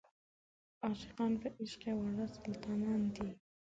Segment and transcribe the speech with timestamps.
[0.83, 3.27] عاشقان په عشق کې واړه سلطانان دي.